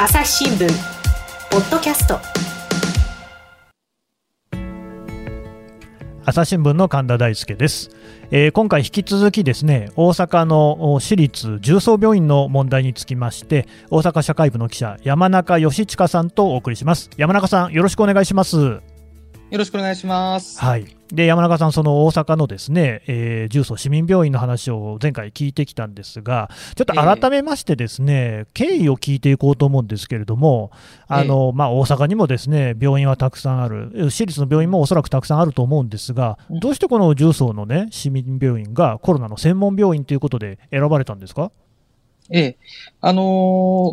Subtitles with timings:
[0.00, 0.68] 朝日新聞
[1.50, 2.20] ポッドキャスト。
[6.24, 7.90] 朝日新聞の神田大輔です、
[8.30, 17.10] えー、今回引き続きですね大阪の私立重曹病院の問題につきまして大阪社会部の記者山中義親さんとお送りします。
[17.16, 18.80] 山中さんよろしくお願いします。
[19.50, 20.60] よろしくお願いします。
[20.60, 20.84] はい。
[21.10, 30.70] で、山中さん、その大阪のですね、えー、重曹市民病院の話を前回聞いてきたんですが、ちょっと改めましてですね、えー、経緯を聞いていこうと思うんですけれども、
[31.06, 41.50] あの、えー、まあ、大阪にもですね、病院はたくさんある、私立の病院もおそらくたくさんあると思うんですが、どうしてこの重曹のね、市民病院がコロナの専門病院ということで選ばれたんですか？
[42.30, 42.58] ええ。
[43.00, 43.22] あの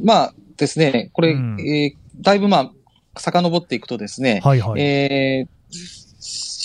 [0.03, 2.71] ー、まあですね、これ、うん、えー、だいぶまあ、
[3.17, 6.05] 遡っていくとですね、はいはい、えー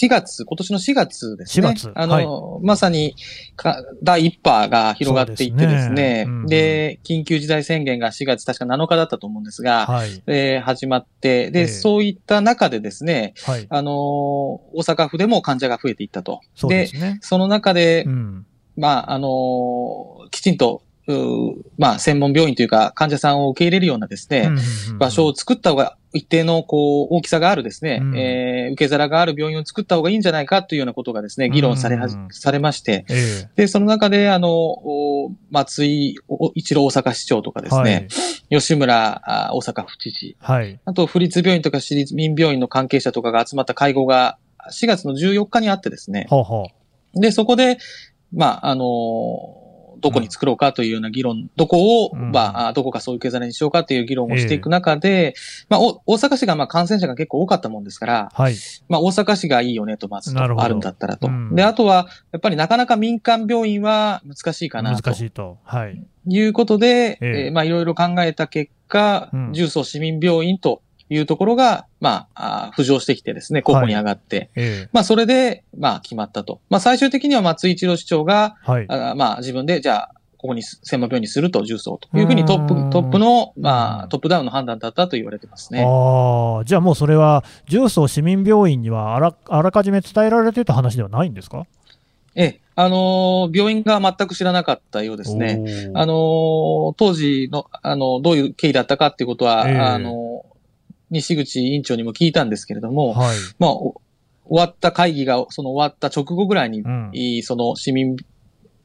[0.01, 1.69] 4月、今年の4月ですね。
[1.69, 1.93] 4月。
[1.95, 2.15] あの、
[2.55, 3.15] はい、まさに
[4.03, 16.41] 第1波が広がっていってですね、で、ねうんで、緊急事態宣言が4月確か7日だったと思うんですが、はい、えー、始まって、で、えー、そういった中でですね、はい、あの大阪府でも患者が増えていったと。
[16.62, 20.83] で、ね、その中で、うん、まあ、あのきちんと
[21.78, 24.50] まあ、専門病院というか、患者さんを受け入れるようなですね、
[24.98, 34.50] 場所を作った方が、一定の、こう、大きさがあるですね、うん、えー、受け皿がある病院を作った方がいいんじゃないかというようなことがですね、議論されは、うん、されまして、えー、で、その中で、あの、
[35.50, 36.17] 松井
[36.55, 38.08] 一郎大阪市長とかですね、
[38.50, 44.39] はい、吉村大阪府知事、はい、あと、府立病院とか市立民病院の関係者とかが集まった会合が
[44.72, 46.67] 4月の14日にあってですね、ほうほ
[47.17, 47.20] う。
[47.20, 47.78] で、そこで、
[48.33, 48.84] まあ、あの
[50.01, 58.55] どこに作ろうかというような議論、うん、どこを、まあ、どこかそういう受け皿にしようかという議論をしていく中で、えー、まあ、大阪市がまあ感染者が結構多かったもんですから、はい、
[58.89, 65.03] まあ、大阪市がいいよねと、まずあるんだったらと、うん、で、あとは、やっぱりなかなか民間病院は難しいかなと。
[65.03, 65.59] 難しいと。
[65.65, 66.03] はい。
[66.27, 76.61] いうことで、えー、えー、まあ、いろいろ考えた結果、重曹市民病院というところが、まあ、浮上してきてですね、候補に上がって、はいええ、まあ、それで、まあ、決まったと。
[76.70, 82.17] まあ、最終的には松井一郎市長が、はい、あまあ、自分で、じゃあ、ここに専門病院にすると、重曹と。
[82.17, 85.85] いうふうにトップ、トップの、まあ、トップダウンの判断だったと言われてますね。
[85.85, 91.67] ああ、じゃあもうそれは、重曹市民病院にはあらあらかじめ伝えられてた話ではないんですか？
[92.36, 95.90] ええ、あのー、病院が全く知らなかったようですね。
[95.95, 100.46] あのー、当時の、あの、どういう経緯だったかっていうことは、えー、あの
[101.11, 103.95] 西口委員長にも聞いたんですけれども、はい、まあ、終
[104.48, 107.13] わった会議が、その終わった直後ぐらいに、うん、
[107.43, 108.17] その市民、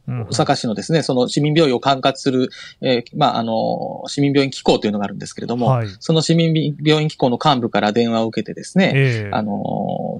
[0.07, 2.49] 大阪市のですね、その市民病院を管轄する、
[2.81, 10.19] えー、まあ、あの、市民病院機構というのがあるんですけれども、はい、その市民病院機構の幹部から電話を受けてですね、えー、あの、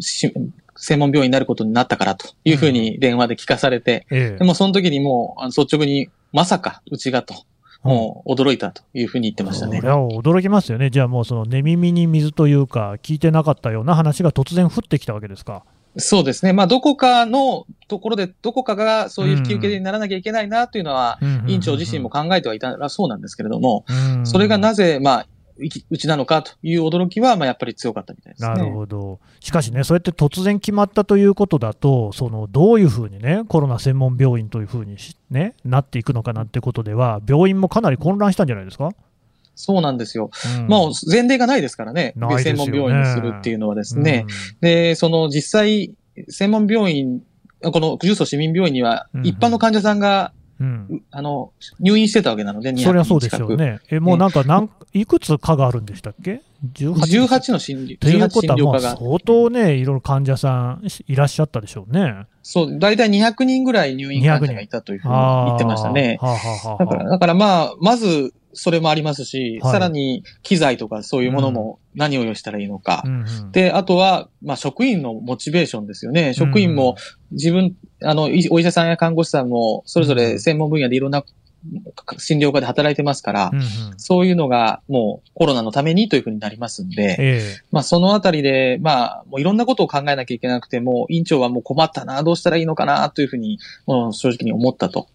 [0.00, 4.26] 専門病院になることになったからというふうに電話で聞かされて、うんえ。
[4.34, 7.34] ー、でもその時にもう率直にまさかうちがと。
[7.86, 9.80] もう驚いたというふうに言ってましたね。
[9.82, 10.90] いや、驚きますよね。
[10.90, 15.62] じゃあもうその寝耳に水というか、聞いてなかったような話が突然降ってきたわけですか。
[15.98, 16.52] そうですね。
[16.52, 23.86] まあ、どこかのところで、どこかがそういう引き受けにならなきゃいけないなというのは、委員長自身も考えてはいたらそうなんですけれども、
[24.24, 25.26] それがなぜ、まあ、
[25.58, 29.20] うちなのかという驚きは、まあ、やっぱり強かったみたいです、ね、なるほど。
[29.40, 34.96] しかしね、そうやって突然決まったということだと、そのどういうふうにね、コロナ専門病院というふうに、
[35.30, 38.90] ね、なっていくのかなってことでは、病院もかなり混乱したんじゃないですか？
[39.54, 40.30] そうなんですよ。
[40.58, 42.12] うん、もう前例がないですからね。
[42.16, 44.26] ね専門病院にするっていうのはですね。
[44.26, 45.94] うん、で、その実際、
[46.28, 47.22] 専門病院、
[47.62, 53.80] この重曹市民病院には一般の患者さんがうん、あの入院してたわけなので、そりゃそうですよね。
[53.90, 56.40] え、もうなんか何、いくつ科があるんでしたっけ
[56.72, 57.98] ？18, 18の診療。
[57.98, 62.26] ということは、相当ね、いろいろ患者さんいらっしゃったでしょうね。
[62.42, 66.18] そう、大体200人ぐらい入院患者がいたというふうに言ってましたね。
[66.78, 73.02] だから、だからまあ、まず、それもありますし、はい、さらに機材とかそういうものも何を用意したらいいのか。
[73.04, 76.34] うん、で、あとは、まあ、職員のモチベーションですよね。
[76.34, 76.96] 職員も
[77.30, 81.22] 自分、あの、お医者さんや看護師さんも、それぞれ専門分野でいろんな
[82.18, 83.64] 診療科で働いてますから、うんうん、
[83.98, 95.08] そういうのがもうコロナのためにというふうになりますんで、えー、まあそのあたりで、まあもういろんなことを考えなきゃいけなくても、院長はもう困ったな、どうしたらいいのかなというふうに、もう正直に思ったと。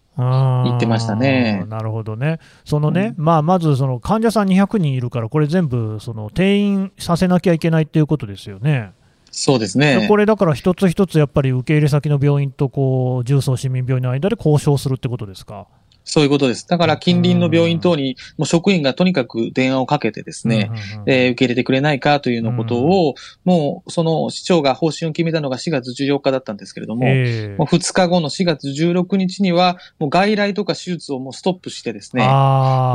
[0.64, 8.92] 言ってましたねなるほどね、そのね、うん、まあ、まずその患者さん200人いるから、これ全部その転院させなきゃいけないっていうことですよね。
[9.34, 15.68] そうですねこれだから一つ一つやっぱり受け入れ先の病院とこう重曹市民病院の間で交渉するってことですか？
[16.04, 16.66] そういうことです。
[16.68, 20.70] だから近隣の病院等に、もう職員がとにかく電話をかけてですね、
[21.06, 23.14] えー、受け入れてくれないかというようなことを、
[23.44, 32.22] もうその市長が方針を決めたのが4月14日だったんですけれども、えー、もう2日後の4月16日には、もう外来とか手術をもうストップしてですね、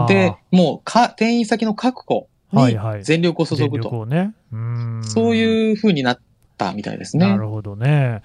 [0.07, 3.89] で、もうか転院先の確保に全力を注ぐと。
[3.89, 6.19] はいはいね、うそういうふうになっ
[6.57, 7.29] ったみたいですね。
[7.29, 8.23] なるほどね。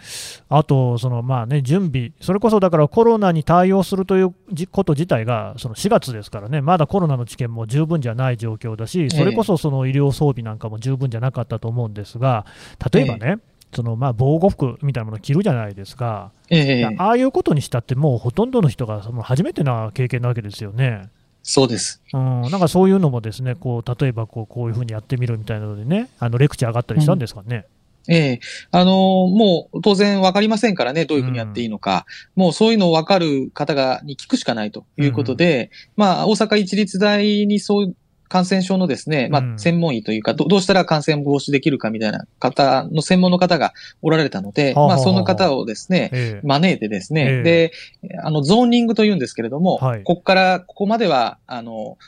[0.49, 4.34] あと、そのまあね、準備、それこそだからコロナに対応するという
[4.70, 12.46] こと自体が、その4月ですからね、まだコロナの知見も十分じゃない状況だし、それこそその医療装備なんかも十分じゃなかったと思うんですが、
[12.93, 13.37] 例えばね、
[13.75, 21.08] そのまあ防護服みたいなものを着るじゃないですか、えああいうことにしたって、もうほとんどの人がその初めてな経験なわけですよね。
[21.44, 22.00] そうです。
[22.12, 27.56] うん、なんかそういうのもですね、こう例えばこうこういうふうにやってみるみたいなのでね、あのレクチャー上がったりしたんですかね。
[27.56, 27.64] うん
[28.08, 28.40] ええ。
[28.70, 32.06] あのー、もう当然わかりませんからね、どういうふうにやっていいのか。
[32.37, 37.94] うん、もうそういうのをわかる方が、に聞くしかないということで、うん、まあ、大阪一律大にそう
[38.32, 47.72] 感染症のですね、まあ、専門医というか、ど、どうしたら感染防止できるかみたいな方の専門の方がおられたので、まあ、その方をですね、招いてですね、で、
[48.25, 51.99] あの、ゾーニングというんですけれども、ここから、ここまでは、あの、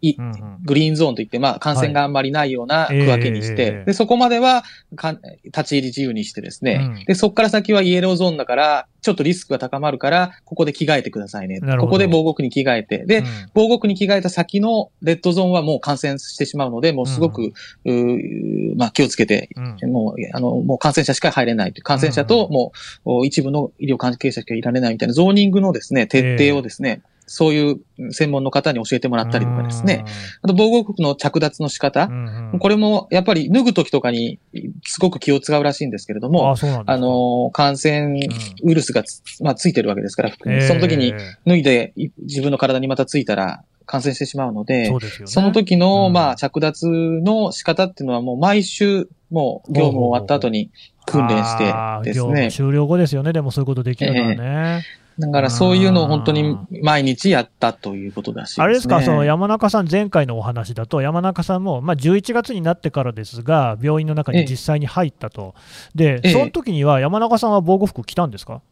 [0.00, 4.64] い、うんうん、グリーンゾーンといって、まあ、感染があんまりないような区分けにして、はいえー、で、そこまでは
[4.96, 11.60] か、立ち入り自由にしてですね、うん、で、そこから先はイエローゾーンだから、ちょっとリスクが高まるから、ここで着替えてくださいね。
[11.60, 13.04] ここで防護服に着替えて。
[13.06, 13.24] で、うん、
[13.54, 17.52] 防護服に着替えた先のレッドゾーンはもう感染してしまうので、もうすごく、
[17.84, 22.72] うん、まあ気をつけて、うん、もう、あの、もう感染者しか入れない感染者と、も
[23.04, 30.04] う、一部の医療関係者しかいられないみたいなゾーニングのですね、徹底をですね、えーそういう専門の方に教えてもらったりとかですね。
[30.42, 32.10] あと、防護服の着脱の仕方。
[32.58, 34.40] これも、やっぱり脱ぐときとかに
[34.84, 38.18] すごく気を使うらしいんですけれども、あの、感染
[38.64, 40.32] ウイルスがつ,、まあ、ついてるわけですから。
[40.66, 41.14] その時に
[41.46, 44.92] 脱いで自分の体にまたついたら、感染してしまうので、
[45.24, 50.70] その時の、まあ、着脱の仕方っていうのはもう毎週、もう業務終わった後に
[51.10, 51.72] 訓練して
[52.04, 52.50] ですね。
[52.50, 54.36] 終了後ですよね、でもそういうことできるのはね。
[54.38, 65.56] えーだからそういうのを本当に毎日やったということだし、ね、あれですか、その山中さん、前回のお話だと、山中さんも、まあ、11月になってからですが、病院の中に実際に入ったと、
[65.92, 68.62] で、その時には山中さんは防護服着たんですか？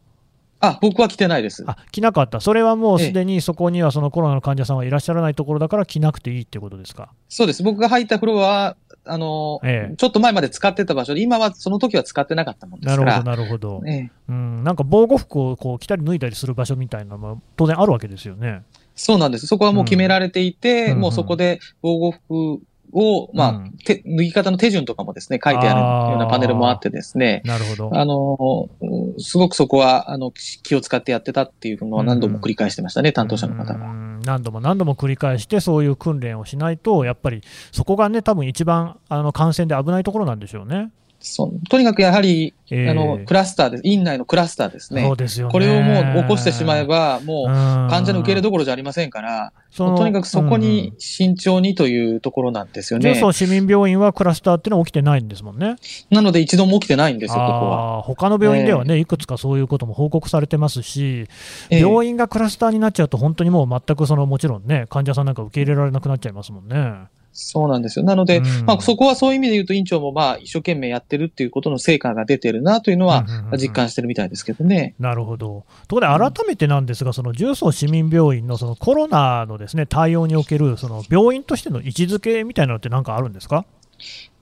[0.60, 1.64] あ、僕は着てないです。
[1.66, 2.38] あ、着なかった。
[2.38, 7.08] それはもうすでにそこにはそのコロナの患者さんはいらっしゃらないところだから着なくていいってことですか？
[7.28, 7.64] そうです。
[7.64, 13.22] 僕が入ったフロアは、あの、ええ、ちょっと前まで使ってた場所で、今はその時は使ってなかったもんですから。
[13.22, 13.82] なるほど、なるほど。
[13.86, 18.62] ええ、うん、なんか防護服をこう着たり脱いだりする場所みたいなのも当然あるわけですよね。
[18.94, 19.46] そうなんです。
[19.46, 22.60] そこはもう決められていて、うん、もうそこで防護服
[22.92, 25.80] を、まあ、うん、脱ぎ方の手順とかもですね、書いてある
[26.12, 27.42] ようなパネルもあってですね。
[27.44, 27.90] なるほど。
[27.92, 28.70] あの、
[29.18, 30.32] すごくそこは、あの、
[30.62, 34.15] 気を使ってやってたっていうのは何度も繰り返してましたね、うん、担当者の方が。
[34.26, 37.40] 何度も何度も繰り返して、そういう訓練をしないと、やっぱり
[37.72, 40.90] そこがね、多分一番、あの、感染で危ないところなんでしょうね。
[41.28, 43.80] そうとにかくやはり、えー、あの、クラスターです。
[43.84, 45.02] 院内のクラスターですね。
[45.02, 45.52] そうですよね。
[45.52, 47.46] これをもう起こしてしまえば、もう
[47.90, 53.16] 患者の受け入れどころじゃありませんから、とにかくそこに慎重にというところなんですよね。
[53.16, 55.76] そう、市民病院はクラスターっていうのは起きてないんですもんね。
[56.10, 58.02] なので一度も起きてないんですよ、ここは。
[58.02, 61.26] 他の病院ではね、いくつかそういうことも報告されてますし、
[61.70, 67.15] 病院がクラスターになっちゃうと、本当にもう全くその、もちろんね、患者さんなんか受け入れられなくなっちゃいますもんね。
[67.38, 68.04] そうなんですよ。
[68.04, 73.26] なので、うん、まあそこはそういう意味で言うと、院長もまあ一生懸命やってるっていうことの成果が出てるなというのは
[73.58, 74.94] 実感してるみたいですけどね。
[74.98, 75.64] なるほど。
[75.86, 83.66] ところで改めてなんですが、その重曹市民病院のそのコロナのですね、対応におけるその病院としての位置づけみたいなのって何かあるんですか？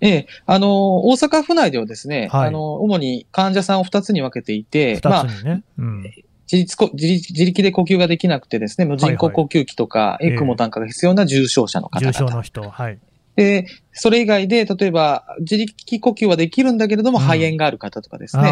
[0.00, 5.26] ええ、あの、大阪府内ではですね、はい、あの、主に患者さんを2つに分けていて、まあ、
[5.78, 6.04] うん
[6.50, 12.12] 自立自自力で呼吸ができなくてですね、無人工呼吸器とか、エクモなんかが必要な重症者の方々。
[12.12, 12.98] 重症の人、はい。
[13.36, 18.48] で、それ以外で、例えば、自力呼吸はできるんだけれども、肺炎がある方とかですね。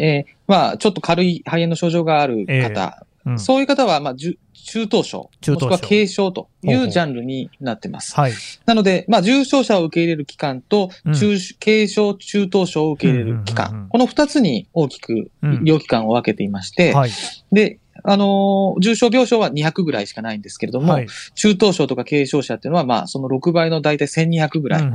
[0.00, 2.92] えまあ、ちょっと軽い肺炎の症状がある方、えー
[3.26, 8.14] うん、そういう方は、まあ、中等症、もしくは軽症というジャンルになってます。
[8.14, 8.32] はい。
[8.66, 17.10] なので、まあ、重症者を受け入れる機関と、中、うん、軽症、中等症を受け入れる機関、この二つに大きく医療機関を分けていまして、うんはい、
[17.52, 24.86] で、あのー、重症病床は200ぐらいしかないんですけれども、はい、中等症とか軽症者っていうのは、まあ、その6倍の大体1200ぐらい、大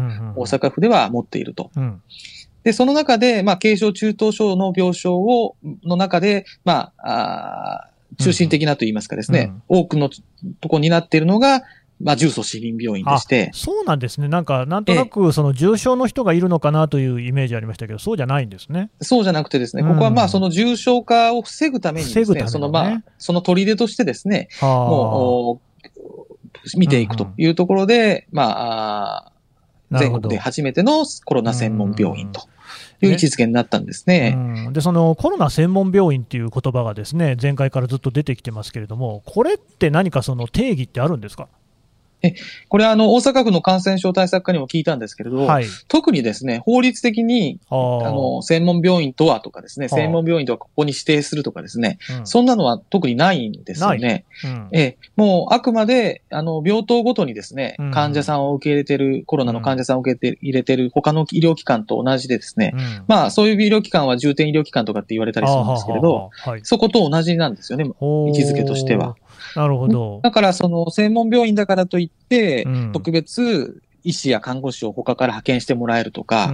[0.43, 1.71] 阪府では持っていると。
[1.75, 2.01] うん、
[2.63, 10.10] で、その中で、まあ、軽症、中等症の病床を、の中で、まあ、あ中心的なと言いますかですね、うん、多くの
[10.62, 11.62] とこになっているのが、
[12.01, 13.51] まあ、重曹市民病院でして。
[13.54, 14.30] そうなんですね。
[14.30, 18.89] なんか、なんとなく、その重症の人がいるのかなというイメージありましたけど、そうじゃないんですね。
[19.01, 25.62] そうじゃなくてですね、ここはまあ、その重症化を防ぐためにですね、ねそのまあ、その取り出としてですね、も
[26.75, 29.32] う、見ていくというところで、うんうん、まあ、
[29.91, 32.41] 全国で初めてのコロナ専門病院と。
[33.01, 41.48] いう位置づけになったんですね、ね、でそのコロナ専門病院っていう言葉がですね前回からずっと出てきてますけれども、これって何かその定義ってあるんですか？
[42.22, 42.36] え、
[42.68, 54.26] これあの、大阪府の感染症対策課にも聞いたんですけれど、はい、特にですね、法律的に、あの、専門病院とはとかですね、専門病院とはここに指定するとかですね、うん、そんなのは特にないんですよね。
[54.44, 69.16] うん、え、もうあくまで、あの、病棟ごとにですね、患者さんを受け入れてる、コロナの患者さんを受け入れてる他の医療機関と同じでですね、うん、まあ、そういう医療機関は重点医療機関とかって言われたりするんですけれど、はい、そこと同じなんですよね、位置づけとしては。
[69.55, 70.19] なるほど。
[70.24, 76.53] だから、その、専門病院だからといって、うん、特別、医師や看護師を他から派遣してもらえるとか、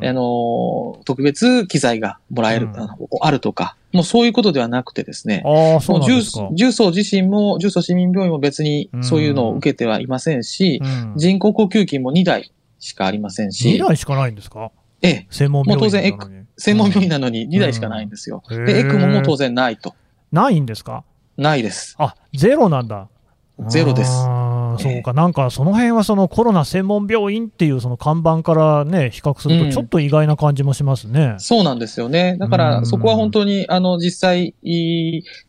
[0.00, 2.76] あの、特別機材がもらえる、うん、
[3.22, 6.48] あるとか、もうそういうことではなくてですね、あそうなんですか。
[6.52, 13.68] 重曹自身も、重曹市民病院も別にそういうのを受けてはいませんし、うん、人工呼吸器も2台しかありませんし。
[13.70, 14.70] 2台しかないんですか？
[15.02, 15.26] ええ。
[15.30, 18.44] 専門病院もう当然専門病院なのに2台しかないんですよ。
[18.48, 19.94] うん、で、エクモも当然ないと。
[20.30, 21.02] ないんですか？
[21.36, 21.94] ないです。
[21.98, 23.08] あ、ゼロなんだ。
[23.68, 24.10] ゼロです。
[24.78, 32.36] そうか、なんかその辺はそのコロナ専門病院っていうその看板からね、比較すると、ちょっと意外な感じもしますね、うん、そうなんですよね。
[32.38, 34.54] だから、そこは本当に、あの、実際、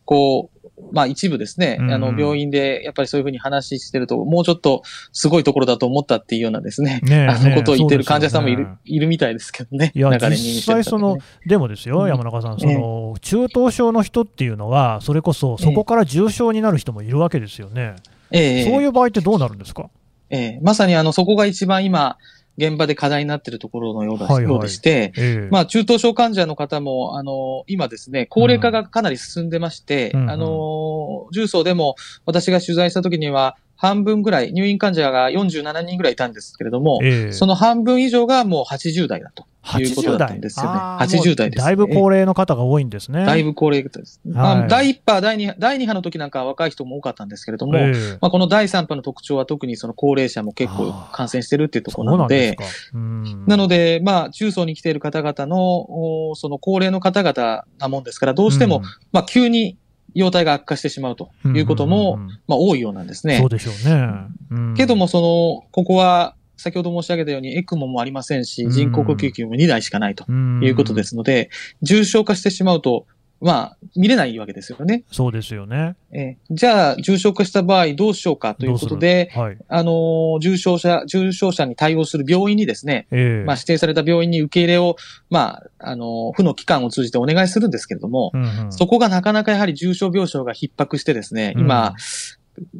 [0.05, 0.56] こう、
[0.91, 9.91] まあ一部ですね、あの病院でやっぱりそういうふうに話してると、もうちょっとすごいところだと思ったっていうようなですね、ねあのことを言ってる患者さんもいる,、いるみたいですけどね。
[9.95, 17.95] いや、実際その、でもですよ、山中さん、その、中等症の人っていうのは、それこそそこから重症になる人もいるわけですよね。
[18.31, 19.89] ええ、そういう場合ってどうなるんですか？
[20.29, 22.17] ええ、まさにあの、そこが一番今、
[22.57, 31.95] 現場で課題になっているところのよう,、はいはい、ようでして、えー、まあ、中等症患者の方も、あの、今ですね、高齢化がかなり進んでまして、うん、あの、重曹でも
[32.25, 39.45] 私が取材した時には、半分ぐらい、入院患者が47人ぐらいいたんですけれども、えー、その半分以上がもう80代だと。
[39.79, 40.79] いうことだったんですよね。
[40.79, 41.49] 80代？
[41.49, 43.25] です、だいぶ高齢の方が多いんですね。
[43.25, 44.21] だいぶ高齢です。
[44.33, 52.55] はい、第1波、第2波、第2波の時なんかは若い人も多かったんですけれども、えー、まあ、この第3波の特徴は特にその高齢者も結構感染してるっていうところなので、
[52.93, 58.81] なので、まあ、中層に来ている方々の、その高齢の方々なもんですから、どうしても、
[59.11, 59.77] まあ、急に
[60.17, 63.37] 容態が悪化してしまうということも、まあ多いようなんですね。
[63.37, 64.09] そうでしょうね。
[64.51, 71.51] うん、けども、その、ここは、先ほど申し上げたように、エクモもありませんし、人工呼吸器も2台しかないということですので、
[71.83, 73.05] 重症化してしまうと、
[73.39, 75.03] まあ、見れないわけですよね。
[75.11, 75.95] そうですよね。
[76.11, 84.95] えー、じゃあ、重症化した場合どうしようかということで、はい、あのー、重症者、重症者に対応する病院にですね、えー、まあ、指定された病院に受け入れを、
[85.29, 91.95] まあ、あのー、府の機関を通じてお願いするんですけれども、うんうん、そこがなかなかやはり重症病床が逼迫してですね、今、うん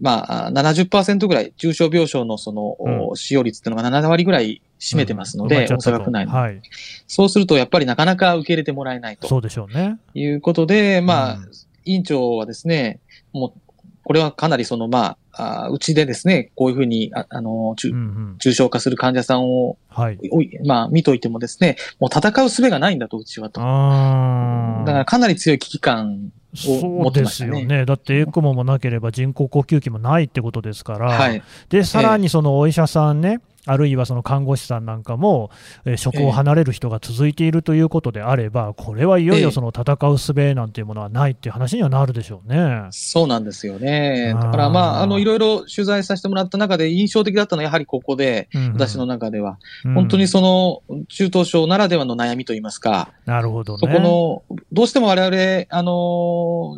[0.02, 6.62] まあ、70%ぐらい、重症病床のその、うん、使用率っていうのが7割ぐらい占めてますので、うん、大阪府内の、はい。
[7.08, 9.28] そうすると、やっぱりなかなか受け入れてもらえないと。
[9.28, 10.00] そうでしょうね。
[10.14, 11.52] いうことで、まあ、うん、
[11.86, 13.00] 委員長はですね、
[13.34, 13.62] もう、
[14.04, 20.20] これはかなりその、まあ、あうちでですね、こういうふうに、あ、あの、重、うんうん、重症化する患者さんを、はい。
[20.66, 23.62] まあ、見といてもですね、もう戦う術がないんだと、うちはと。
[23.62, 35.52] あだからかなり強い危機感そうですよね、だってエクモもなければ人工呼吸器もないってことですから、はい、でさらにそのお医者さんね、あるいはその看護師さんなんかも、
[35.86, 42.88] えー、職を離れる人が続いているということであれば、これはいよいよその戦う術なんていうものはないっていう話にはなるでしょうね。
[42.92, 44.34] そうなんですよね。
[44.34, 49.58] だからまあ、あの、いろいろ取材させてもらった中で印象的だったのはやはりここで、うんうん、私の中では、
[49.96, 56.78] 本当にその中等症ならではの悩みといいますか、なるほど、ね、そこの、どうしても我々、あの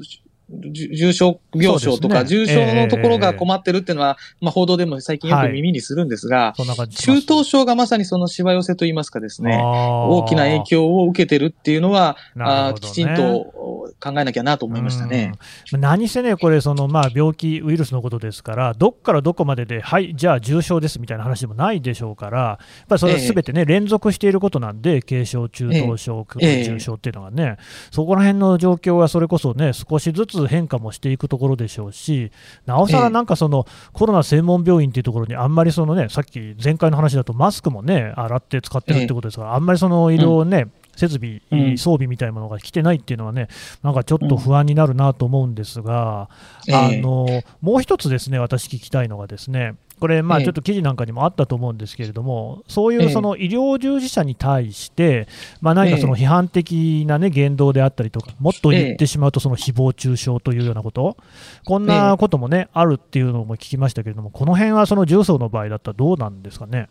[0.51, 6.53] 重症病床とか、重症のところが困ってるっていうのは、まあ報道でも最近よく耳にするんですが、
[6.89, 15.33] 中等症がまさにそのしわ寄せといいますかですね、大きな影響を受けてるっていうのは、あきちんと考えなきゃなと思いましたね。
[15.73, 27.57] 何せね、これ、そのまあ病気、ウイルスのことですから、どっからどこまでで、はい、じゃあ重症ですみたいな話でもないでしょうから、やっぱりそれはすべてね、連続していることなんで、軽症、中等症、重症っていうのがね、
[27.91, 32.31] そこら辺の状況はそれこそね、少しずつ変化もしていくところでしょうし、
[32.65, 43.47] なおさらなんかその、コロナ専門病院っていうところに、あんまりそのね、さっき前回の話だと、マスクもね、洗って使ってるってことですから、あんまりその医療をね、設備、うん、装備みたいなものが来てないっていうのはね、
[43.83, 46.29] なんかちょっと不安になるなと思うんですが、
[46.67, 55.27] うん、あの、えー、もう一つですね、私聞きたいのがですね、これ、まあ、ちょっと記事なんかにもあったと思うんですけれども、そういうその医療従事者に対して、
[55.61, 61.17] まあ、何かその批判的な、ね、言動であったりとか、もっと言ってしまうと、その誹謗中傷というようなこと、
[61.65, 66.89] こんなこともね、あるっていうのも聞きましたけれども、この辺はその重曹の場合だったらどうなんですかね？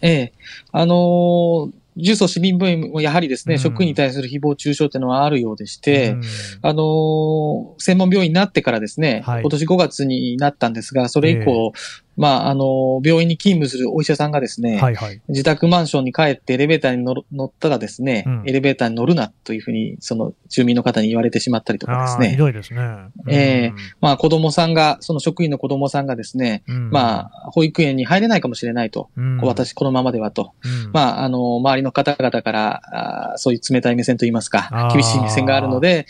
[0.00, 0.32] ええ。
[0.72, 6.22] あのー重曹市民病院もやはりですね、うん、職員に対する誹謗中傷っていうのはあるようでして、うん、
[6.60, 11.72] あのー、専門病院になってからですね、はい、今年5月になったんですが、それ以降、
[12.16, 22.30] まあ、あの、病院に勤務するお医者さんがですね、はいはい、自宅マンションに帰ってエレベーターに乗乗ったらですね、うん、エレベーターに乗るなというふうに、その住民の方に言われてしまったりとかですね。
[22.30, 22.80] ひどいですね。
[22.80, 23.72] うん、ええ。
[23.74, 29.10] ー、まあ子供さんが、その職員の子供さんがですね、うん、まあ、保育園に入れないかもしれないと、
[29.42, 30.52] 私このままではと、
[30.92, 36.06] まあ、あの、周りの方々からあ、そういう冷たい目線といいますか、厳しい目線があるので、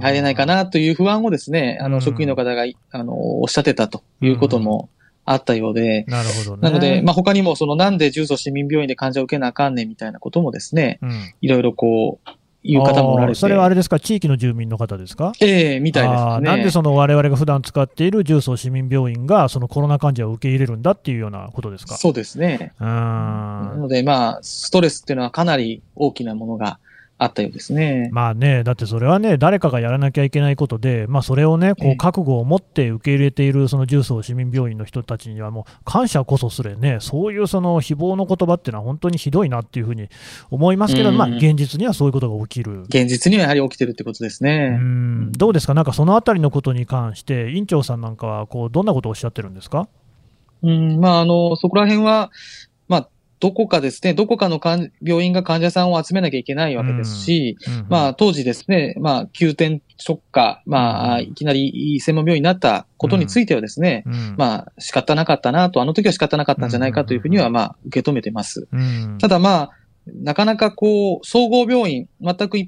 [0.00, 4.88] 入れないかなという不安をですね、あの、職員の方が、あの、おっしゃってたということも、
[5.32, 6.62] あったようで、なるほどね。
[6.62, 12.30] なので、まあ、他にも、その、なんで重曹市民病院で患者を受けなあかんねんみたいなこともですね、うん、いろいろこう、
[12.62, 13.38] いう方もおられて。
[13.38, 15.32] それはあれですか、地域の住民の方ですか？
[15.40, 16.40] ええー、みたいですね。
[16.40, 21.96] なんでその我々が普段使っている重曹市民病院が、そのコロナ患者を受け入れるんだっていうようなことですか？
[21.96, 22.74] そうですね。
[22.78, 22.86] うん。
[22.86, 26.78] なので、まあ、ストレスっていうのはかなり大きなものが
[27.22, 28.08] あったようですね。
[28.12, 40.08] まあね、だってそれはね、誰かがやらなきゃいけないことで、まあ、それをね、こう覚悟を持って受け入れているその重曹市民病院の人たちには、もう感謝こそすれね、そういうその誹謗の言葉っていうのは本当にひどいなっていうふうに
[40.50, 42.84] 思いますけど、まあ、現実にはそういうことが起きる。
[42.84, 44.78] 現実にはやはり起きてるってことですね。
[44.80, 49.88] うんどうですか、なんかそのあたりのことに関して、院長さんなんかはこうどんなことをおっしゃってるんですか？
[50.62, 52.30] うんまあ、あのそこら辺は、
[53.40, 54.60] どこかですね、どこかの
[55.02, 68.68] 病院が患者さんを集めなきゃいけないわけですし、うんうん、まあ当時ですね、まあ急転直下、まあいきなり専門病院になったことについてはですね、うん、まあ仕方なかったなと、あの時は仕方なかったんじゃないかというふうにはまあ受け止めてます。
[69.18, 69.70] ただまあ、
[70.06, 72.58] なかなかこう、総合病院、全く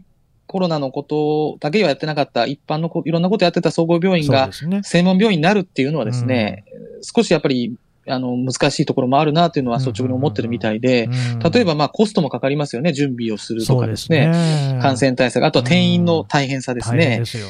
[0.47, 4.50] コロナのことだけはやってなかった一般のいろんなことやってた総合病院が
[4.83, 6.64] 専門病院になるっていうのはですね、
[7.02, 7.75] 少しやっぱり
[8.06, 11.09] あの、難しいところもあるなというのは率直に思ってるみたいで、
[11.52, 14.30] 例えばまあコストもかかりますよね、準備をするとかですね。
[14.32, 17.18] すね感染対策、あとは店員の大変さですね。
[17.18, 17.49] ですよ。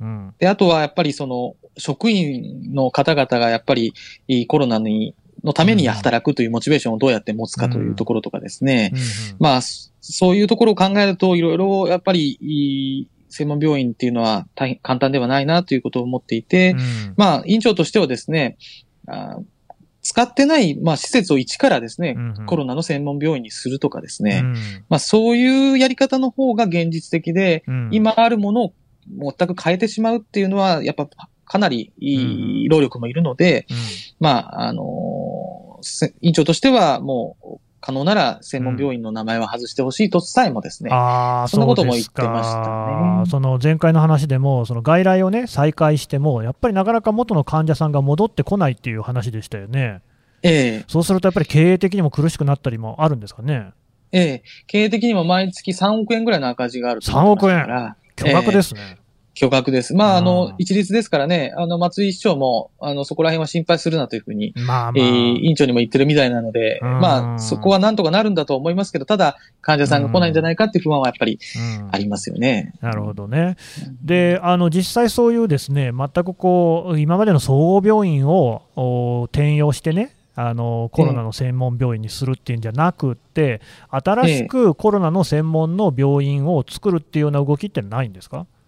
[0.00, 3.92] うん、で、あとはやっぱりその、職員の方々がやっぱり
[4.48, 5.14] コロナに、
[5.44, 8.92] のために働くというモチベーションをどうやって持つかというところとかですね。
[9.38, 18.58] まあ、そういうところを考えると、いろいろやっぱり、専門病院っていうのは大変簡単ではないなということを思っていて、うん、まあ、院長としてはですね、
[19.06, 19.38] あ
[20.10, 24.54] 使ってない、まあ、施設を一からですね、うんうん、コロナの専門病院にするとかですね、うん、
[24.88, 28.72] まあ、そういうやり方の方が現実的で、うん、今あるものを
[29.08, 31.08] 全く変えてしまうっていうのは、やっぱ
[31.44, 33.76] かなりいい労力もいるので、うん、
[34.18, 43.30] まあ、あのー、院長としてはもう、可能なら専門病院の名前は外してほしいとさえもですね、うん、あそんなことも言ってましたね。
[43.30, 50.02] その前回の話でも、その外来をね、再開しても、やっぱりなかなか元の患者さんが戻ってこないっていう話でしたよね。
[50.42, 53.72] ええそうするとやっぱり経営的にも苦しくなったりもあるんですかね。
[54.12, 58.96] ええ経営的にも毎月3億円ぐらいの赤字があると3億円巨額ですね。
[58.96, 58.99] え
[59.40, 59.94] 巨額です。
[59.94, 71.38] まあ、あの、一律ですからね、あの、松井市長も、あの、そこら辺は心配するなというふうに、まあまあ、えー、委員長にも言ってるみたいなので、まあ、そこはなんとかなるんだと思いますけど、ただ、患者さんが来ないんじゃないかっていう不安はやっぱり
[71.90, 72.74] ありますよね。
[72.82, 73.56] なるほどね。
[74.04, 78.60] で、あの、実際そういうですね、全くこう、今までの総合病院を
[79.32, 88.46] 転用してね、あのコロナの専門病院にするっていうんじゃなくて、新しくコロナの専門の病院を作るっていうような動きってないんですか？
[88.46, 88.59] え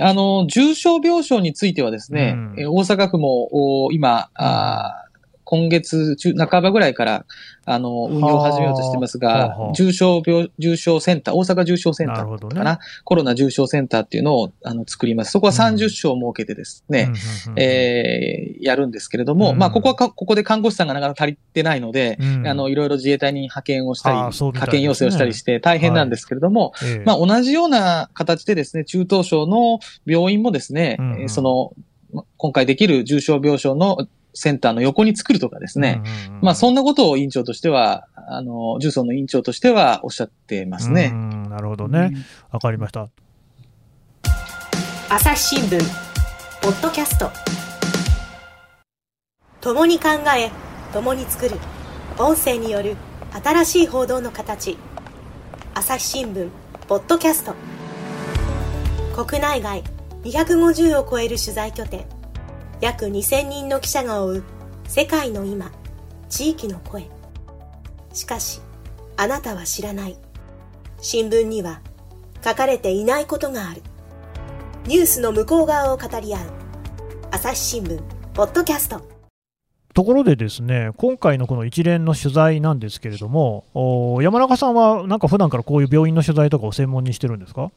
[0.00, 5.01] ー、あの、重症病床についてはですね、うん、大阪府も今、あ
[5.52, 7.26] 今月中、半ばぐらいから、
[7.66, 15.30] あの、運用を始めようとしてますが、重症病、重症センター、大阪重症センターかな、ね、コロナ重症センターっていうのを、あの、作ります。
[15.30, 17.12] そこは30床設けてですね、
[17.48, 31.74] うん、えー、やるんですけれども、うん、まあ、ここはここで看護師さんがなかなか足りてないので、うん、あの、いろいろ自衛隊に派遣をしたり、ね、派遣要請をしたりして大変なんですけれども、はい、まあ、同じような形でですね、中等症の病院もですね、うんうん、その、
[32.38, 36.02] 今回できる重症病床のセンターの横に作るとかですね。
[36.04, 41.10] うんうんうん、まあそんなことを委員長としては、あの、重曹の委員長としてはおっしゃってますね。
[41.10, 42.12] なるほどね。
[42.50, 43.08] わ、かりました。
[45.08, 45.78] 朝日新聞、
[46.62, 47.30] ポッドキャスト。
[49.60, 50.50] 共に考え、
[50.92, 51.56] 共に作る。
[52.18, 52.96] 音声による
[53.42, 54.76] 新しい報道の形。
[55.74, 56.50] 朝日新聞
[56.86, 57.54] ポッドキャスト
[59.24, 59.82] 国内外
[60.22, 62.04] 250を超える取材拠点
[62.82, 64.44] 約2000人の記者が追う
[64.88, 65.70] 世界の今
[66.28, 67.06] 地域の声。
[68.12, 68.60] しかし
[69.16, 70.16] あなたは知らない。
[71.00, 71.80] 新聞には
[72.44, 73.82] 書かれていないことがある。
[74.88, 76.40] ニュースの向こう側を語り合う。
[77.30, 78.02] 朝日新聞
[78.34, 79.00] ポッドキャスト。
[79.94, 87.70] ところでですね、今回のこの一連の取材なんですけれども、山中さんはなんか普段からこういう病院の取材とかを専門にしてるんですか？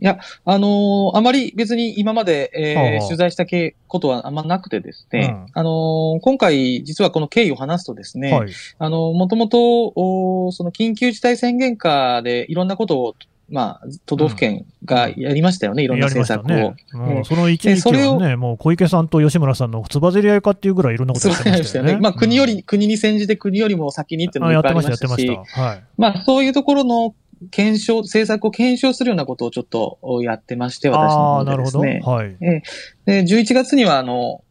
[0.00, 13.14] いや、あのー、あまり別に今まで、えー、取材したけことはあんまなくてですね、うん、あのー、今回実はこの経緯を話すとですね、はい、あのもともと、その緊急事態宣言下でいろんなことを
[13.50, 16.48] まあ、都道府県がやりましたよね、うん、いろんな政策を。
[16.48, 16.76] ね。
[16.92, 21.96] うん、その一時期はね、もう小池さんと吉村さんのつばぜり合いかっていうぐらいいろんなことやってましたよね。
[21.98, 25.82] まあ、国より、うん、国に先じて国よりも先にっていうのもいっぱいありましたし、やってました、はい。
[25.96, 27.14] まあ、そういうところの
[27.50, 32.00] 検証、政策を検証するようなことをちょっとやってまして、私の方でですね。
[32.04, 32.36] はい。
[32.40, 32.62] え
[33.06, 34.42] で、11月には、あの、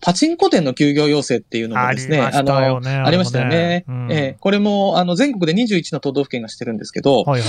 [0.00, 3.84] パチンコ店の休業要請っていうのもですね、あの、ありましたよね。
[3.88, 7.48] うん、えー、これも、あの、全国で21の都道府県がしてるんですけど、はいはい。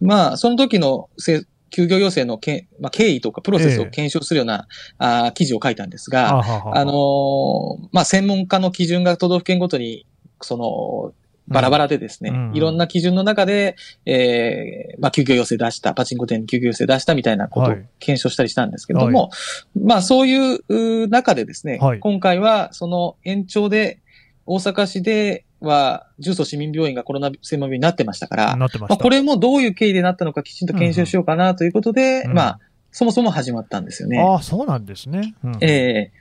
[0.00, 4.66] まあ、その時のせ休業要請のけ、まあ、経緯とかプロセスを検証するような、
[5.00, 6.40] えー、あ記事を書いたんですが、
[6.74, 10.06] あのー、まあ、専門家の基準が都道府県ごとに、
[10.42, 11.12] その、
[11.50, 19.28] バラバラでですね、うん、いろんな基準の中で、えー、まあ、休業要請出した、パチンコ店に休業要請出したみたいなことを検証したりしたんですけども、は
[19.76, 24.00] い、まあ、そういう中でですね、はい、今回はその延長で、
[24.46, 32.60] 大阪市では、重曹市民病院がコロナ専門病院になってましたから、まあ、これもどういう経緯でなったのかきちんと検証しようかなということで、うん、まあ、
[32.92, 34.20] そもそも始まったんですよね。
[34.20, 35.34] ああ、そうなんですね。
[35.44, 36.12] うん、ええ。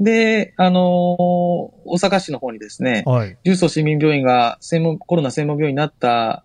[0.00, 6.44] ー、で、あのー、大阪市の方にですね、はい、重曹市民病院が専門、コロナ専門病院になった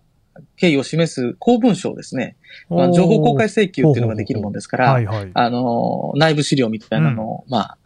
[0.56, 2.36] 経緯を示す公文書をですね、
[2.70, 7.78] まあ、情報公開請求っていうのができるもんですから、あのー、内部資料みたいなのを、うん、まあ、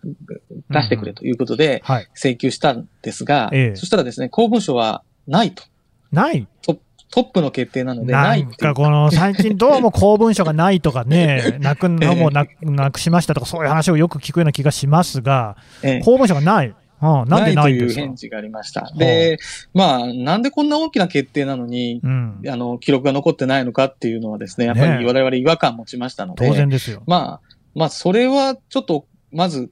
[0.71, 1.83] 出してくれということで、
[2.15, 5.65] 請求したんですが、うんはい、そしたらですね、公文書はないと。
[6.13, 6.47] ない。
[6.63, 6.79] と
[7.11, 15.57] トップの決定なのでないなんかこの最近どうも公文書がないとかね、 なくのもななくしましたとかそういう話をよく聞くような気がしますが、
[16.05, 16.75] 公文書がない。
[17.03, 18.90] うん、なんでないという返事がありました。
[18.97, 19.38] で、
[19.75, 27.03] まあ、なんでこんな大きな決定なのに、うん、あの、記録が残ってないのかっていうのはですね、やっぱり我々違和感持ちましたので、当然ですよ。
[27.07, 29.71] まあ、まあ、それはちょっと、まず、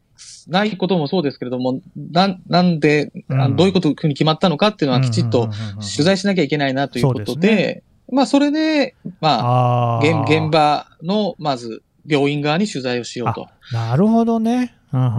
[0.49, 5.49] ないこともそうですけれども、な、なんで、うん、どういうことに決まったのかっていうのはきちっと
[5.81, 13.49] 取材しなきゃいけないなということで、ね、まあ、それで、まあ、現現場の、まず、病院側に取材をしようと。
[13.73, 14.75] なるほどね。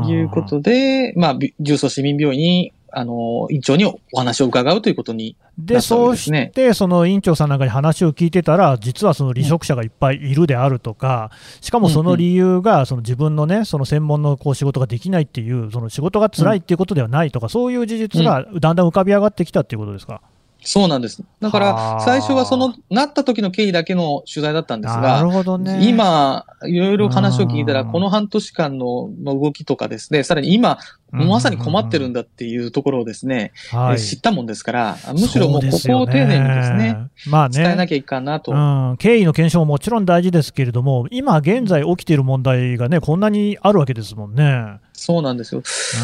[0.07, 11.29] いうことで、まあ、重曹市民病院にあの、院長にお話を伺うということにで、ね、そうして、その院長さんなんかに話を聞いてたら、実はその離職者がいっぱいいるであるとか、
[11.59, 20.21] しかもその理由が、その自分のね、その専門のこう仕事ができないっていう、その仕事が辛いっていうことではないとか、そういう事実がだんだん浮かび上がってきたっていうことですか？
[20.67, 21.21] そうなんです。
[21.41, 25.87] だから、最初はその、なった時の経緯だけの取材だったんですが、なるほどね。
[25.87, 30.79] 今、いろいろ話を聞いたら、この半年間の動きとかですね、さらに今、
[31.23, 33.53] まさに困ってるんだっていうところをですね、
[33.97, 37.63] 知ったもんですから、むしろもうここを丁寧にですね、まあね。
[37.63, 38.97] 伝えなきゃいかんなと、うん。
[38.97, 44.79] 経緯の検証ももちろん大事ですけれども、今現在起きている問題がね、こんなにあるわけですもんね。
[44.93, 45.63] そうなんですよ。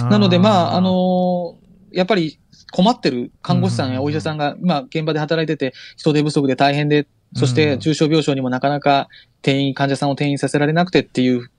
[0.10, 2.40] なので、まあ、あのー、やっぱり
[2.72, 9.08] 困ってる看護師さんやお医者さんが、まあ、現場で働いてて、人手不足で大変で、そして重症病床にもなかなか
[9.42, 11.50] 転院、患者さんを転院させられなくてっていう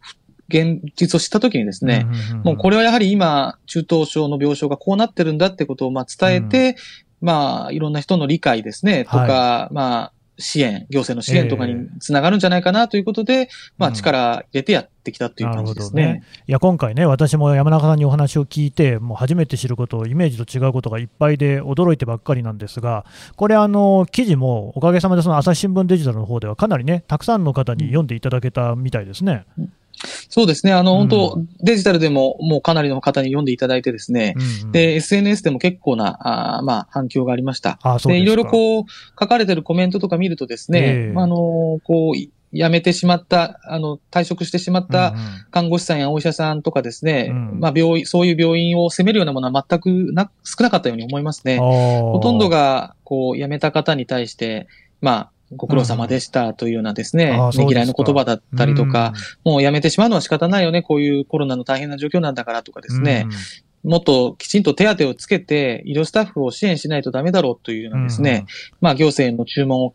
[0.52, 2.06] 現実を知ったときにですね、
[2.44, 6.76] もうこれはやはり今、中等症の病床がこうなってるんだってことをまあ伝えて、
[7.22, 16.04] まあ、いろんな人の理解ですね、とか、まあ、支援、行政の支援とかにつながるんじゃないかなということで、えー、まあ、力入れてやってきたという感じですね。
[16.04, 16.22] ね。
[16.48, 23.04] いや、今回ね、私も山中さんにお話を聞いて、もう初めて知ること、イメージと違うことがいっぱいで驚いてばっかりなんですが、
[23.36, 29.44] これ、あの、記事もおかげさまでその朝日新聞デジタルの方ではかなりね、たくさんの方に読んでいただけたみたいですね。
[29.58, 29.72] うん
[30.28, 30.72] そうですね。
[30.72, 37.78] あの、本当、デジタルでももうかなりの方に読んでいただいてですね、うんうん、で、SNS でも結構な、あまあ、反響がありました。
[37.82, 38.84] あでいろいろこう、
[39.18, 42.16] 書かれてるコメントとか見るとですね、えー、あの、こう、
[42.54, 45.14] 辞めてしまった、あの、退職してしまった
[45.50, 47.48] 看護師さんやお医者さんとかですね、うん。
[47.50, 51.58] うん、まあ、病院、そういう病院を責めるようなものは全くな、少なかったように思いますね。
[51.58, 54.68] ほとんどが、こう、辞めた方に対して、
[55.00, 59.12] まあ、ご苦労様でしたというようなですね、ね、うん、嫌いの言葉だったりとか、
[59.44, 63.26] うん、もうやめてしまうのは仕方ないよね、こういうコロナの大変な状況なんだからとかですね、
[63.84, 68.46] うん、もっときちんと手当をつけて、医療スタッフを支援しないとダメだろうというようなですね、
[68.80, 69.94] まあ行政の注文を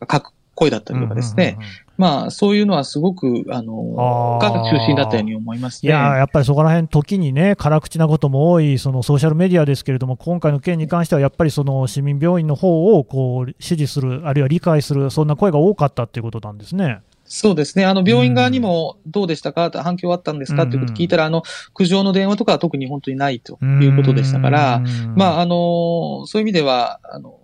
[0.00, 1.58] 書く声だったりとかですね。
[1.96, 5.90] まあ、そういうのはすごく、あの、が中心だったように思いますね。
[5.90, 17.00] いや、やっぱりそこら辺、時にね、辛口なことも多い、そのソーシャルメディアですけれども、今回の件に関しては、やっぱりその市民病院の方をこう支持する、あるいは理解する、そんな声が多かったっていうことなんですね。
[17.26, 17.86] そうですね。
[17.86, 20.64] あの、病院側にもどうでしたか、うん、反響あったんですか？
[20.64, 24.82] っていうこと聞いたら、あの、苦情の電話とかは特に本当にないということでしたから、
[25.16, 27.38] まあ、あの、そういう意味では、あの、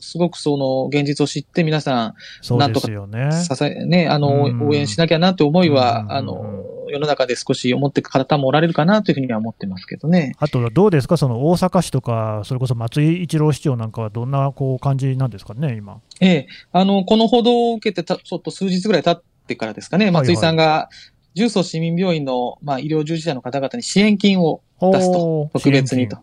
[0.00, 2.14] すごくその現実を知って皆さ
[2.48, 10.34] ん、なんとか支え、ね、あの、応援しなきゃなって思いは、あの、世の中で少し思っていく方もおられるかなというふうには思ってますけどね。
[10.38, 16.00] あとはどうですか、その大阪市とか、それこそ松井一郎市長なんかはどんなこう感じなんですかね、今？
[16.20, 20.88] ええ、あの、この報道を受けてた、ちょっと数日ぐらい経ってからですかね、松井さんが、
[21.34, 26.18] 重曹市民病院の、まあ、医療従事者の方々に支援金を出すと、特別にと、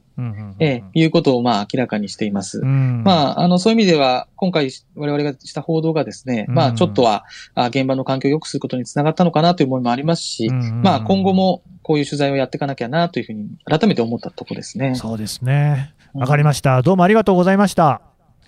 [0.59, 2.59] ええ、いうことを、まあ、明らかにしています。
[2.65, 14.95] まあ、あの、そういう意味では、今回我々がした報道がですね、まあ、ちょっとは、あ現場の環境を良くすることにつながったのかなという思いもありますし、まあ、今後もこういう取材をやっていかなきゃなというふうに、改めて思ったところですね。
[14.95, 15.93] そうですね。
[16.13, 16.81] わかりました。
[16.81, 18.01] どうもありがとうございました。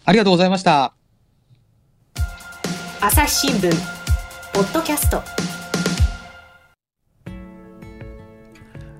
[0.06, 0.94] ありがとうございました。
[3.02, 3.72] 朝日新聞、
[4.54, 5.59] ポッドキャスト。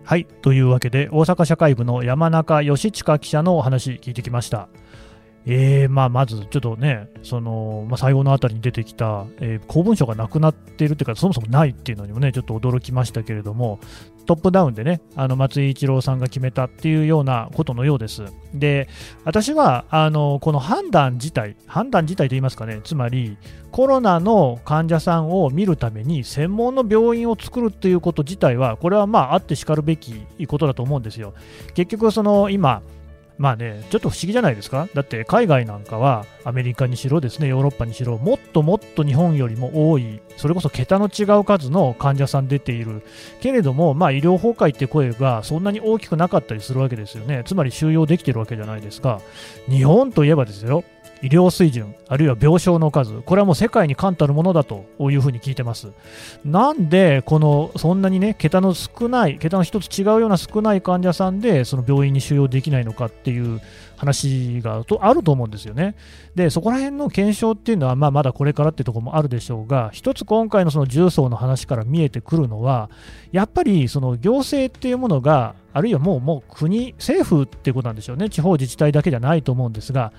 [0.10, 0.26] はい。
[0.26, 4.68] というわけで、大阪社会部の山中義親記者のお話聞いてきました。
[5.46, 13.80] えーまあ、まずちょっとね、そのまあ、最後のあたりに出てきた、えー、公文書がなくなっているというか、そもそもないっていうのにもね、ちょっと驚きましたけれども、
[14.26, 18.26] トップダウンでね、あの松井一郎さんが決めたっていうようなことのようです。
[18.54, 18.88] で、
[19.24, 23.38] 私はあのこの判断自体、判断自体と言いますかね、つまり
[23.72, 31.34] コロナの患者さんを見るために専門の病院を作るっていうこと自体は、これはまああってしかるべきことだと思うんですよ。
[31.74, 32.84] 結局、その今、
[33.40, 34.90] まあね、ちょっと不思議じゃないですか？
[34.94, 43.02] だって海外なんかはアメリカにしろですね、ヨーロッパにしろ、もっともっと日本よりも多い、それこそ桁の違う数の患者さん出ている。
[43.40, 47.44] けれども、まあ医療崩壊って声がそんなに大きくなかったりするわけですよね。
[47.46, 49.22] つまり収容できてるわけじゃないですか。
[49.70, 50.84] 日本といえばですよ、
[51.22, 55.92] 医療水準、あるいは病床の数、これはもう世界に冠たるものだというふうに聞いてます。
[56.46, 63.60] なんで、このそんなにね、桁の少ない、桁の一つ違うような少ない患者さんで、その病院に収容できないのかっていう
[63.98, 65.96] 話がとあると思うんですよね。
[66.36, 72.90] で、そこら辺の検証っていうのは、まあ、まだこれからっていうところもあるでしょうが、一つ今回のその重曹の話から見えてくるのは、
[73.34, 80.14] やっぱりその行政っていうものが、あるいはもうもう国、政府っていうことなんでしょうね、地方自治体だけじゃないと思うんですが、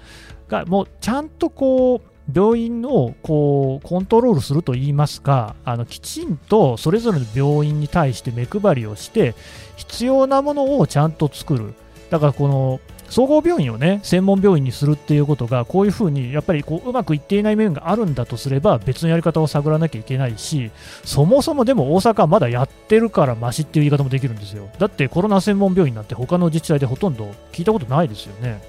[0.50, 9.34] がもうちゃんとこう病院をこうコントロールするといいますかあのきちんとそれぞれの病院に対して目配りをして
[9.76, 11.74] 必要なものをちゃんと作る。
[12.10, 20.70] だからこの総合病院をね専門病院にするっていうことがこういうふうにやっぱりこううまくいっていない面があるんだとすれば別のやり方を探らなきゃいけないし
[21.04, 24.68] そもそもでも大阪はまだやってるからましっていう言い方もできるんですよ。
[24.78, 28.60] だってコロナ専門病院なんて他の自治体でほとんど聞いたことないですよね。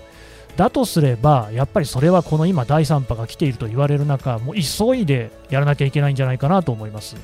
[0.56, 7.16] だとすれば、やっぱりそれはこの今、第3波が来ていると言われる中、もう急いでやらなきゃいけないんじゃないかなと思います。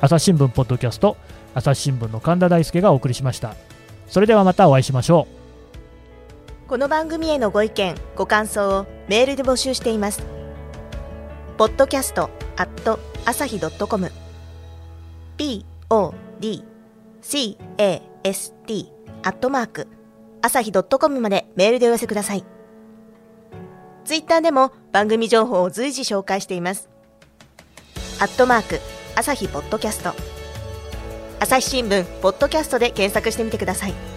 [0.00, 1.16] 朝日新聞ポッドキャスト、
[1.54, 3.54] 朝日新聞の神田大輔がお送りしました。
[4.08, 5.26] それではまたお会いしましょ
[6.66, 6.68] う。
[6.68, 10.22] この番組へのご意見、ご感想をメールで募集しています。
[11.56, 14.10] ポッドキャストアット朝日ドットコム
[15.36, 16.64] p o d
[17.22, 18.90] c a s t
[19.22, 19.88] アットマーク
[20.44, 22.44] 朝日 .com までメールでお寄せください。
[24.04, 26.90] ツイッターでも番組情報を随時紹介しています。
[28.20, 28.78] アットマーク、
[29.16, 30.12] 朝日ポッドキャスト。
[31.40, 34.13] 朝日新聞、ポッドキャストで検索してみてください。